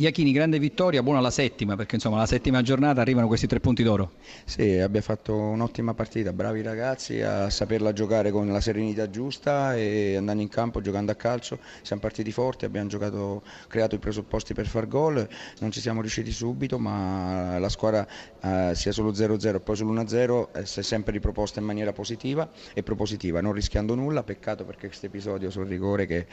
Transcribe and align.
Iachini, 0.00 0.32
grande 0.32 0.58
vittoria, 0.58 1.02
buona 1.02 1.20
la 1.20 1.30
settima, 1.30 1.76
perché 1.76 1.96
insomma 1.96 2.16
la 2.16 2.24
settima 2.24 2.62
giornata 2.62 3.02
arrivano 3.02 3.26
questi 3.26 3.46
tre 3.46 3.60
punti 3.60 3.82
d'oro. 3.82 4.12
Sì, 4.46 4.78
abbiamo 4.78 5.04
fatto 5.04 5.36
un'ottima 5.36 5.92
partita, 5.92 6.32
bravi 6.32 6.62
ragazzi 6.62 7.20
a 7.20 7.50
saperla 7.50 7.92
giocare 7.92 8.30
con 8.30 8.50
la 8.50 8.62
serenità 8.62 9.10
giusta 9.10 9.76
e 9.76 10.16
andando 10.16 10.40
in 10.40 10.48
campo 10.48 10.80
giocando 10.80 11.12
a 11.12 11.16
calcio. 11.16 11.58
Siamo 11.82 12.00
partiti 12.00 12.32
forti, 12.32 12.64
abbiamo 12.64 12.88
giocato, 12.88 13.42
creato 13.68 13.94
i 13.94 13.98
presupposti 13.98 14.54
per 14.54 14.66
far 14.66 14.88
gol, 14.88 15.28
non 15.58 15.70
ci 15.70 15.80
siamo 15.80 16.00
riusciti 16.00 16.32
subito, 16.32 16.78
ma 16.78 17.58
la 17.58 17.68
squadra 17.68 18.08
eh, 18.40 18.72
sia 18.74 18.92
sullo 18.92 19.12
0-0 19.12 19.56
e 19.56 19.60
poi 19.60 19.76
sull'1-0 19.76 20.46
eh, 20.52 20.64
si 20.64 20.80
è 20.80 20.82
sempre 20.82 21.12
riproposta 21.12 21.60
in 21.60 21.66
maniera 21.66 21.92
positiva 21.92 22.48
e 22.72 22.82
propositiva, 22.82 23.42
non 23.42 23.52
rischiando 23.52 23.94
nulla. 23.94 24.22
Peccato 24.22 24.64
perché 24.64 24.86
questo 24.86 25.04
episodio 25.04 25.50
sul 25.50 25.66
rigore 25.66 26.06
che... 26.06 26.26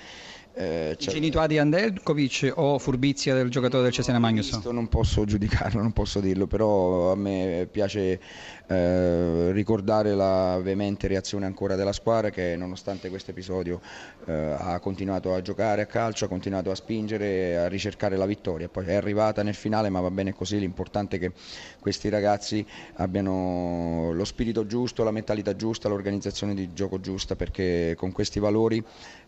Eh, 0.60 0.96
Ingenuità 1.00 1.46
di 1.46 1.60
Andelkovic 1.60 2.52
o 2.56 2.80
furbizia 2.80 3.36
del 3.36 3.48
giocatore 3.52 3.84
del 3.84 3.92
Cesena 3.92 4.18
Magnus? 4.18 4.52
Non 4.66 4.88
posso 4.88 5.24
giudicarlo, 5.24 5.80
non 5.84 5.92
posso 5.92 6.20
dirlo, 6.20 6.48
però 6.48 7.12
a 7.12 7.16
me 7.16 7.68
piace 7.70 8.20
eh, 8.66 9.52
ricordare 9.52 10.16
la 10.16 10.60
veemente 10.60 11.08
reazione 11.08 11.46
ancora 11.46 11.76
della 11.76 11.94
squadra 11.94 12.32
che 12.32 12.56
nonostante 12.58 13.10
questo 13.10 13.30
episodio 13.30 13.80
eh, 14.26 14.34
ha 14.34 14.80
continuato 14.80 15.36
a 15.36 15.44
giocare 15.44 15.84
a 15.84 15.86
calcio, 15.86 16.26
ha 16.26 16.28
continuato 16.28 16.72
a 16.72 16.76
spingere, 16.76 17.58
a 17.58 17.68
ricercare 17.68 18.18
la 18.18 18.26
vittoria, 18.26 18.68
poi 18.68 18.88
è 18.88 18.96
arrivata 18.96 19.44
nel 19.44 19.54
finale 19.54 19.90
ma 19.90 20.00
va 20.00 20.10
bene 20.10 20.34
così, 20.34 20.58
l'importante 20.58 21.18
è 21.18 21.20
che 21.20 21.34
questi 21.80 22.10
ragazzi 22.10 22.66
abbiano 22.96 24.12
lo 24.12 24.26
spirito 24.26 24.66
giusto, 24.66 25.04
la 25.04 25.12
mentalità 25.12 25.56
giusta, 25.56 25.88
l'organizzazione 25.88 26.56
di 26.56 26.74
gioco 26.74 27.00
giusta 27.00 27.36
perché 27.36 27.94
con 27.96 28.12
questi 28.12 28.40
valori 28.40 28.84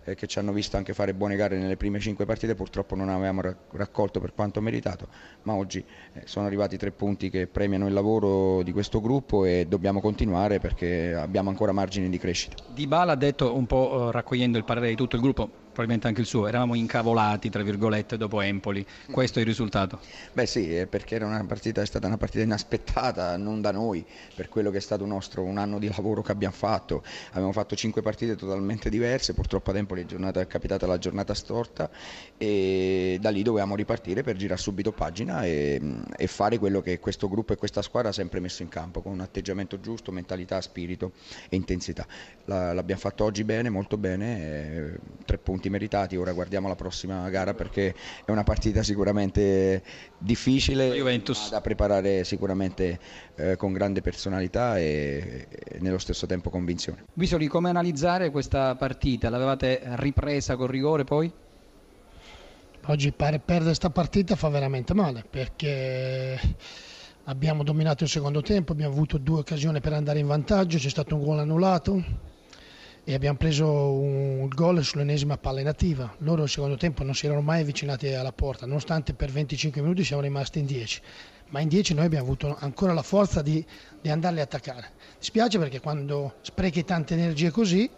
eh, 0.05 0.15
che 0.15 0.27
ci 0.27 0.39
hanno 0.39 0.51
visto 0.51 0.75
anche 0.75 0.93
fare 0.93 1.13
buone 1.19 1.35
gare 1.35 1.57
nelle 1.57 1.75
prime 1.75 1.99
cinque 1.99 2.25
partite 2.25 2.55
purtroppo 2.55 2.95
non 2.95 3.09
avevamo 3.09 3.41
raccolto 3.73 4.21
per 4.21 4.33
quanto 4.33 4.61
meritato, 4.61 5.09
ma 5.43 5.53
oggi 5.53 5.83
eh, 6.13 6.21
sono 6.23 6.45
arrivati 6.45 6.77
tre 6.77 6.91
punti 6.91 7.29
che 7.29 7.45
premiano 7.45 7.87
il 7.87 7.93
lavoro 7.93 8.63
di 8.63 8.71
questo 8.71 9.01
gruppo 9.01 9.43
e 9.43 9.65
dobbiamo 9.67 9.99
continuare 9.99 10.59
perché 10.59 11.13
abbiamo 11.13 11.49
ancora 11.49 11.73
margini 11.73 12.09
di 12.09 12.17
crescita. 12.17 12.55
Di 12.73 12.87
Bala 12.87 13.11
ha 13.11 13.15
detto 13.15 13.53
un 13.53 13.65
po' 13.65 14.07
eh, 14.07 14.11
raccogliendo 14.13 14.57
il 14.57 14.63
parere 14.63 14.87
di 14.87 14.95
tutto 14.95 15.17
il 15.17 15.21
gruppo, 15.21 15.49
probabilmente 15.79 16.07
anche 16.07 16.21
il 16.21 16.27
suo, 16.27 16.47
eravamo 16.47 16.75
incavolati 16.75 17.49
tra 17.49 17.63
virgolette 17.63 18.17
dopo 18.17 18.41
Empoli, 18.41 18.85
questo 19.11 19.39
è 19.39 19.41
il 19.43 19.47
risultato? 19.47 19.99
Beh 20.33 20.45
sì, 20.45 20.85
perché 20.89 21.15
era 21.15 21.25
una 21.25 21.41
partita, 21.45 21.81
è 21.81 21.85
stata 21.85 22.05
una 22.05 22.17
partita 22.17 22.43
inaspettata, 22.43 23.37
non 23.37 23.61
da 23.61 23.71
noi, 23.71 24.05
per 24.35 24.49
quello 24.49 24.71
che 24.71 24.77
è 24.77 24.81
stato 24.81 25.05
nostro 25.05 25.43
un 25.43 25.57
anno 25.57 25.79
di 25.79 25.87
lavoro 25.87 26.21
che 26.21 26.33
abbiamo 26.33 26.53
fatto, 26.53 27.01
abbiamo 27.29 27.53
fatto 27.53 27.77
cinque 27.77 28.01
partite 28.01 28.35
totalmente 28.35 28.89
diverse, 28.89 29.33
purtroppo 29.33 29.69
ad 29.69 29.77
Empoli 29.77 30.05
è 30.05 30.47
capitata 30.47 30.85
la 30.85 30.97
giornata 30.97 31.33
storta 31.33 31.89
e 32.37 33.17
da 33.21 33.29
lì 33.29 33.41
dovevamo 33.41 33.75
ripartire 33.75 34.21
per 34.21 34.35
girare 34.35 34.59
subito 34.59 34.91
pagina 34.91 35.45
e, 35.45 35.79
e 36.17 36.27
fare 36.27 36.57
quello 36.57 36.81
che 36.81 36.99
questo 36.99 37.29
gruppo 37.29 37.53
e 37.53 37.55
questa 37.55 37.81
squadra 37.81 38.09
ha 38.09 38.13
sempre 38.13 38.41
messo 38.41 38.63
in 38.63 38.69
campo, 38.69 39.01
con 39.01 39.13
un 39.13 39.21
atteggiamento 39.21 39.79
giusto, 39.79 40.11
mentalità, 40.11 40.59
spirito 40.59 41.13
e 41.47 41.55
intensità. 41.55 42.05
La, 42.45 42.73
l'abbiamo 42.73 42.99
fatto 42.99 43.23
oggi 43.23 43.45
bene, 43.45 43.69
molto 43.69 43.95
bene, 43.95 44.41
eh, 44.41 44.99
tre 45.23 45.37
punti 45.37 45.67
punti 45.69 45.77
meritati, 45.77 46.17
ora 46.17 46.33
guardiamo 46.33 46.67
la 46.67 46.75
prossima 46.75 47.29
gara 47.29 47.53
perché 47.53 47.93
è 48.25 48.31
una 48.31 48.43
partita 48.43 48.83
sicuramente 48.83 49.83
difficile 50.17 50.89
Juventus. 50.91 51.51
da 51.51 51.61
preparare 51.61 52.23
sicuramente 52.23 52.99
eh, 53.35 53.55
con 53.55 53.71
grande 53.71 54.01
personalità 54.01 54.77
e, 54.77 55.47
e, 55.49 55.77
nello 55.79 55.99
stesso 55.99 56.25
tempo 56.25 56.49
convinzione. 56.49 57.05
Visoli, 57.13 57.47
come 57.47 57.69
analizzare 57.69 58.31
questa 58.31 58.75
partita? 58.75 59.29
L'avevate 59.29 59.81
ripresa 59.95 60.55
con 60.55 60.67
rigore 60.67 61.03
poi? 61.03 61.31
Oggi 62.85 63.11
perdere 63.11 63.63
questa 63.63 63.91
partita 63.91 64.35
fa 64.35 64.49
veramente 64.49 64.93
male 64.95 65.23
perché 65.29 66.39
abbiamo 67.25 67.63
dominato 67.63 68.03
il 68.03 68.09
secondo 68.09 68.41
tempo, 68.41 68.71
abbiamo 68.71 68.93
avuto 68.93 69.19
due 69.19 69.39
occasioni 69.39 69.79
per 69.79 69.93
andare 69.93 70.17
in 70.17 70.25
vantaggio, 70.25 70.77
c'è 70.77 70.89
stato 70.89 71.15
un 71.15 71.23
gol 71.23 71.39
annullato 71.39 72.28
e 73.09 73.15
abbiamo 73.15 73.39
preso 73.39 73.65
un 73.65 74.47
gol 74.49 74.83
sull'ennesima 74.83 75.35
palla 75.39 75.63
nativa. 75.63 76.13
Loro 76.19 76.41
nel 76.41 76.49
secondo 76.49 76.77
tempo 76.77 77.03
non 77.03 77.15
si 77.15 77.25
erano 77.25 77.41
mai 77.41 77.61
avvicinati 77.61 78.13
alla 78.13 78.31
porta, 78.31 78.67
nonostante 78.67 79.15
per 79.15 79.31
25 79.31 79.81
minuti 79.81 80.03
siamo 80.03 80.21
rimasti 80.21 80.59
in 80.59 80.67
10. 80.67 81.01
Ma 81.47 81.59
in 81.59 81.69
10 81.69 81.95
noi 81.95 82.05
abbiamo 82.05 82.25
avuto 82.25 82.55
ancora 82.59 82.93
la 82.93 83.01
forza 83.01 83.41
di, 83.41 83.65
di 83.99 84.09
andarli 84.11 84.41
a 84.41 84.43
attaccare. 84.43 84.91
Dispiace 85.17 85.57
perché 85.57 85.79
quando 85.79 86.35
sprechi 86.41 86.85
tante 86.85 87.15
energie 87.15 87.49
così, 87.49 87.89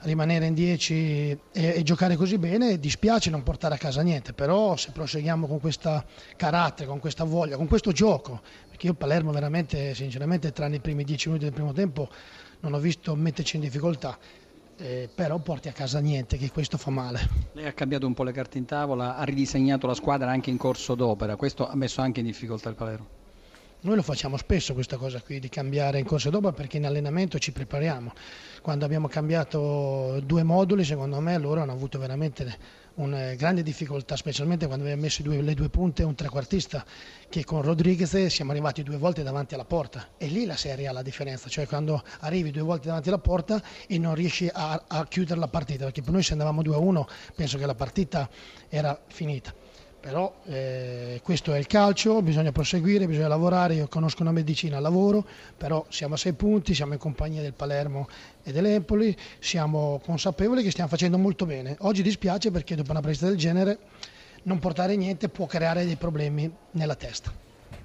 rimanere 0.00 0.46
in 0.46 0.54
10 0.54 0.94
e, 0.94 1.38
e, 1.52 1.82
giocare 1.82 2.16
così 2.16 2.38
bene, 2.38 2.78
dispiace 2.78 3.28
non 3.28 3.42
portare 3.42 3.74
a 3.74 3.78
casa 3.78 4.00
niente, 4.00 4.32
però 4.32 4.76
se 4.76 4.92
proseguiamo 4.92 5.46
con 5.46 5.60
questo 5.60 6.04
carattere, 6.36 6.88
con 6.88 7.00
questa 7.00 7.24
voglia, 7.24 7.56
con 7.56 7.68
questo 7.68 7.92
gioco, 7.92 8.40
perché 8.66 8.86
io 8.86 8.94
Palermo 8.94 9.30
veramente, 9.30 9.94
sinceramente, 9.94 10.52
tranne 10.52 10.76
i 10.76 10.80
primi 10.80 11.04
10 11.04 11.28
minuti 11.28 11.44
del 11.44 11.54
primo 11.54 11.74
tempo, 11.74 12.08
non 12.60 12.74
ho 12.74 12.78
visto 12.78 13.14
metterci 13.14 13.56
in 13.56 13.62
difficoltà. 13.62 14.18
Eh, 14.80 15.08
però 15.12 15.38
porti 15.38 15.68
a 15.68 15.72
casa 15.72 15.98
niente, 15.98 16.36
che 16.36 16.50
questo 16.52 16.78
fa 16.78 16.90
male. 16.90 17.20
Lei 17.52 17.66
ha 17.66 17.72
cambiato 17.72 18.06
un 18.06 18.14
po' 18.14 18.22
le 18.22 18.32
carte 18.32 18.58
in 18.58 18.64
tavola, 18.64 19.16
ha 19.16 19.24
ridisegnato 19.24 19.88
la 19.88 19.94
squadra 19.94 20.30
anche 20.30 20.50
in 20.50 20.56
corso 20.56 20.94
d'opera, 20.94 21.34
questo 21.34 21.68
ha 21.68 21.74
messo 21.74 22.00
anche 22.00 22.20
in 22.20 22.26
difficoltà 22.26 22.68
il 22.68 22.76
Palermo. 22.76 23.06
Noi 23.80 23.94
lo 23.94 24.02
facciamo 24.02 24.36
spesso 24.36 24.74
questa 24.74 24.96
cosa 24.96 25.20
qui 25.20 25.38
di 25.38 25.48
cambiare 25.48 26.00
in 26.00 26.04
corso 26.04 26.30
d'opera 26.30 26.52
perché 26.52 26.78
in 26.78 26.84
allenamento 26.84 27.38
ci 27.38 27.52
prepariamo. 27.52 28.12
Quando 28.60 28.84
abbiamo 28.84 29.06
cambiato 29.06 30.18
due 30.24 30.42
moduli, 30.42 30.82
secondo 30.82 31.20
me 31.20 31.38
loro 31.38 31.60
hanno 31.62 31.70
avuto 31.70 31.96
veramente 31.96 32.58
una 32.94 33.34
grande 33.34 33.62
difficoltà, 33.62 34.16
specialmente 34.16 34.66
quando 34.66 34.82
abbiamo 34.82 35.02
messo 35.02 35.22
due, 35.22 35.40
le 35.40 35.54
due 35.54 35.68
punte 35.68 36.02
un 36.02 36.16
trequartista, 36.16 36.84
che 37.28 37.44
con 37.44 37.62
Rodriguez 37.62 38.26
siamo 38.26 38.50
arrivati 38.50 38.82
due 38.82 38.96
volte 38.96 39.22
davanti 39.22 39.54
alla 39.54 39.64
porta. 39.64 40.08
E 40.18 40.26
lì 40.26 40.44
la 40.44 40.56
serie 40.56 40.88
ha 40.88 40.92
la 40.92 41.02
differenza, 41.02 41.48
cioè 41.48 41.68
quando 41.68 42.02
arrivi 42.22 42.50
due 42.50 42.62
volte 42.62 42.88
davanti 42.88 43.10
alla 43.10 43.18
porta 43.18 43.62
e 43.86 43.96
non 43.96 44.16
riesci 44.16 44.50
a, 44.52 44.86
a 44.88 45.06
chiudere 45.06 45.38
la 45.38 45.46
partita, 45.46 45.84
perché 45.84 46.02
per 46.02 46.10
noi 46.14 46.24
se 46.24 46.32
andavamo 46.32 46.62
2-1 46.62 47.04
penso 47.36 47.58
che 47.58 47.66
la 47.66 47.76
partita 47.76 48.28
era 48.68 49.00
finita 49.06 49.54
però 50.00 50.40
eh, 50.44 51.20
questo 51.22 51.52
è 51.52 51.58
il 51.58 51.66
calcio, 51.66 52.22
bisogna 52.22 52.52
proseguire, 52.52 53.06
bisogna 53.06 53.28
lavorare, 53.28 53.74
io 53.74 53.88
conosco 53.88 54.22
una 54.22 54.32
medicina 54.32 54.76
al 54.76 54.82
lavoro, 54.82 55.26
però 55.56 55.84
siamo 55.88 56.14
a 56.14 56.16
sei 56.16 56.34
punti, 56.34 56.74
siamo 56.74 56.92
in 56.92 56.98
compagnia 56.98 57.42
del 57.42 57.52
Palermo 57.52 58.08
e 58.42 58.52
dell'Empoli, 58.52 59.16
siamo 59.38 60.00
consapevoli 60.04 60.62
che 60.62 60.70
stiamo 60.70 60.88
facendo 60.88 61.18
molto 61.18 61.46
bene. 61.46 61.76
Oggi 61.80 62.02
dispiace 62.02 62.50
perché 62.50 62.76
dopo 62.76 62.90
una 62.92 63.00
partita 63.00 63.26
del 63.26 63.36
genere 63.36 63.78
non 64.44 64.58
portare 64.58 64.96
niente 64.96 65.28
può 65.28 65.46
creare 65.46 65.84
dei 65.84 65.96
problemi 65.96 66.50
nella 66.72 66.94
testa. 66.94 67.47